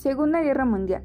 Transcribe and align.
Segunda 0.00 0.40
Guerra 0.40 0.64
Mundial. 0.64 1.02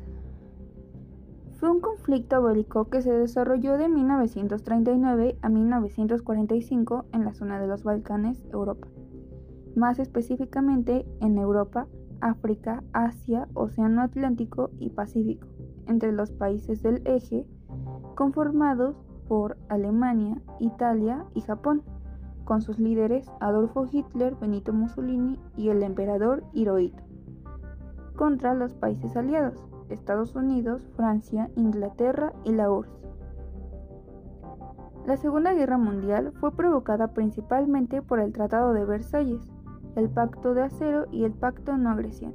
Fue 1.59 1.69
un 1.69 1.81
conflicto 1.81 2.41
bélico 2.41 2.89
que 2.89 3.01
se 3.01 3.11
desarrolló 3.11 3.77
de 3.77 3.89
1939 3.89 5.37
a 5.41 5.49
1945 5.49 7.03
en 7.11 7.25
la 7.25 7.33
zona 7.33 7.59
de 7.59 7.67
los 7.67 7.83
Balcanes, 7.83 8.41
Europa. 8.53 8.87
Más 9.75 9.99
específicamente 9.99 11.05
en 11.19 11.37
Europa, 11.37 11.87
África, 12.21 12.85
Asia, 12.93 13.49
Océano 13.53 14.01
Atlántico 14.01 14.71
y 14.79 14.91
Pacífico, 14.91 15.45
entre 15.87 16.13
los 16.13 16.31
países 16.31 16.81
del 16.81 17.01
eje, 17.03 17.45
conformados 18.15 18.95
por 19.27 19.57
Alemania, 19.67 20.41
Italia 20.61 21.25
y 21.33 21.41
Japón, 21.41 21.83
con 22.45 22.61
sus 22.61 22.79
líderes 22.79 23.29
Adolfo 23.41 23.87
Hitler, 23.91 24.35
Benito 24.35 24.71
Mussolini 24.71 25.37
y 25.57 25.67
el 25.67 25.83
emperador 25.83 26.45
Hirohito, 26.53 27.03
contra 28.15 28.53
los 28.53 28.73
países 28.73 29.15
aliados, 29.15 29.65
Estados 29.89 30.35
Unidos, 30.35 30.87
Francia, 30.95 31.49
Inglaterra 31.55 32.33
y 32.43 32.51
la 32.51 32.71
URSS. 32.71 33.05
La 35.05 35.17
Segunda 35.17 35.53
Guerra 35.53 35.77
Mundial 35.77 36.33
fue 36.39 36.51
provocada 36.51 37.13
principalmente 37.13 38.01
por 38.01 38.19
el 38.19 38.33
Tratado 38.33 38.73
de 38.73 38.85
Versalles, 38.85 39.51
el 39.95 40.09
Pacto 40.09 40.53
de 40.55 40.63
Acero 40.63 41.05
y 41.11 41.25
el 41.25 41.33
Pacto 41.33 41.77
No 41.77 41.91
Agresión. 41.91 42.33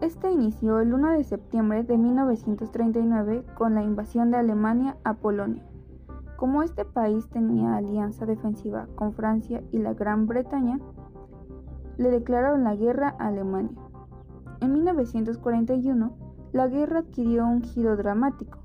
Este 0.00 0.30
inició 0.30 0.80
el 0.80 0.92
1 0.92 1.12
de 1.12 1.24
septiembre 1.24 1.82
de 1.82 1.96
1939 1.96 3.44
con 3.54 3.74
la 3.74 3.82
invasión 3.82 4.30
de 4.30 4.38
Alemania 4.38 4.96
a 5.04 5.14
Polonia. 5.14 5.62
Como 6.36 6.62
este 6.62 6.84
país 6.84 7.28
tenía 7.30 7.76
alianza 7.76 8.26
defensiva 8.26 8.88
con 8.94 9.14
Francia 9.14 9.62
y 9.72 9.78
la 9.78 9.94
Gran 9.94 10.26
Bretaña, 10.26 10.78
le 11.96 12.10
declararon 12.10 12.64
la 12.64 12.76
guerra 12.76 13.14
a 13.18 13.28
Alemania. 13.28 13.76
En 14.60 14.72
1941, 14.72 16.16
la 16.52 16.68
guerra 16.68 17.00
adquirió 17.00 17.46
un 17.46 17.62
giro 17.62 17.96
dramático, 17.96 18.58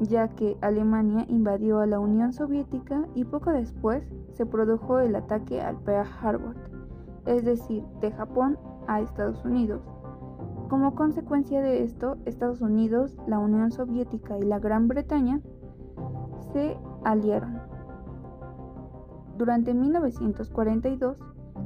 ya 0.00 0.28
que 0.28 0.56
Alemania 0.60 1.24
invadió 1.28 1.78
a 1.78 1.86
la 1.86 2.00
Unión 2.00 2.32
Soviética 2.32 3.06
y 3.14 3.24
poco 3.24 3.50
después 3.50 4.02
se 4.32 4.44
produjo 4.44 4.98
el 4.98 5.14
ataque 5.14 5.60
al 5.62 5.76
Pearl 5.76 6.08
Harbor, 6.20 6.56
es 7.26 7.44
decir, 7.44 7.84
de 8.00 8.10
Japón 8.10 8.58
a 8.88 9.00
Estados 9.00 9.44
Unidos. 9.44 9.82
Como 10.68 10.94
consecuencia 10.96 11.60
de 11.60 11.84
esto, 11.84 12.16
Estados 12.24 12.60
Unidos, 12.60 13.16
la 13.28 13.38
Unión 13.38 13.70
Soviética 13.70 14.36
y 14.38 14.42
la 14.42 14.58
Gran 14.58 14.88
Bretaña 14.88 15.40
se 16.52 16.76
aliaron. 17.04 17.60
Durante 19.38 19.74
1942, 19.74 21.16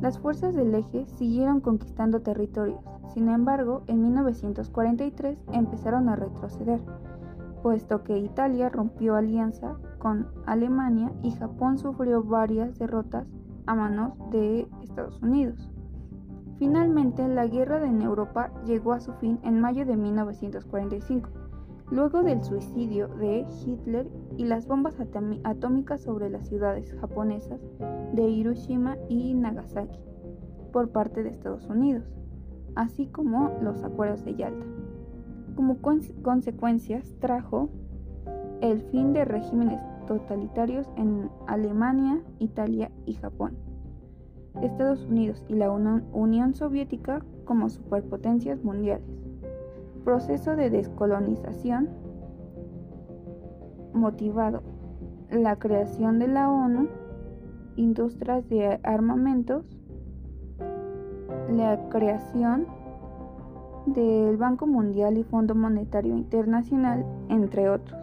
las 0.02 0.18
fuerzas 0.18 0.54
del 0.54 0.74
eje 0.74 1.06
siguieron 1.06 1.60
conquistando 1.60 2.20
territorios, 2.20 2.80
sin 3.18 3.30
embargo, 3.30 3.82
en 3.88 4.00
1943 4.00 5.38
empezaron 5.52 6.08
a 6.08 6.14
retroceder, 6.14 6.80
puesto 7.64 8.04
que 8.04 8.16
Italia 8.16 8.68
rompió 8.68 9.16
alianza 9.16 9.76
con 9.98 10.28
Alemania 10.46 11.10
y 11.24 11.32
Japón 11.32 11.78
sufrió 11.78 12.22
varias 12.22 12.78
derrotas 12.78 13.26
a 13.66 13.74
manos 13.74 14.12
de 14.30 14.68
Estados 14.84 15.20
Unidos. 15.20 15.68
Finalmente, 16.60 17.26
la 17.26 17.48
guerra 17.48 17.84
en 17.84 18.02
Europa 18.02 18.52
llegó 18.64 18.92
a 18.92 19.00
su 19.00 19.12
fin 19.14 19.40
en 19.42 19.60
mayo 19.60 19.84
de 19.84 19.96
1945 19.96 21.28
luego 21.90 22.22
del 22.22 22.44
suicidio 22.44 23.08
de 23.08 23.44
Hitler 23.66 24.06
y 24.36 24.44
las 24.44 24.68
bombas 24.68 24.94
atómicas 25.42 26.02
sobre 26.02 26.30
las 26.30 26.46
ciudades 26.46 26.94
japonesas 27.00 27.60
de 28.12 28.28
Hiroshima 28.28 28.96
y 29.08 29.34
Nagasaki 29.34 29.98
por 30.70 30.90
parte 30.90 31.24
de 31.24 31.30
Estados 31.30 31.66
Unidos, 31.66 32.04
así 32.78 33.06
como 33.06 33.50
los 33.60 33.82
acuerdos 33.82 34.24
de 34.24 34.36
Yalta. 34.36 34.64
Como 35.56 35.78
consecuencias 36.22 37.14
trajo 37.18 37.68
el 38.60 38.80
fin 38.82 39.12
de 39.12 39.24
regímenes 39.24 39.80
totalitarios 40.06 40.88
en 40.96 41.28
Alemania, 41.46 42.22
Italia 42.38 42.90
y 43.04 43.14
Japón. 43.14 43.56
Estados 44.62 45.04
Unidos 45.04 45.44
y 45.48 45.54
la 45.54 45.70
Unión 45.70 46.54
Soviética 46.54 47.24
como 47.44 47.68
superpotencias 47.68 48.62
mundiales 48.64 49.04
proceso 50.04 50.56
de 50.56 50.70
descolonización 50.70 51.90
motivado 53.92 54.62
la 55.30 55.58
creación 55.58 56.18
de 56.18 56.28
la 56.28 56.48
ONU, 56.48 56.88
industrias 57.76 58.48
de 58.48 58.80
armamentos, 58.84 59.66
la 61.48 61.88
creación 61.88 62.66
del 63.86 64.36
Banco 64.36 64.66
Mundial 64.66 65.16
y 65.18 65.24
Fondo 65.24 65.54
Monetario 65.54 66.14
Internacional, 66.14 67.04
entre 67.28 67.68
otros. 67.70 67.98